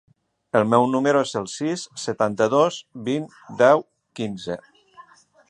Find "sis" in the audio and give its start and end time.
1.57-1.83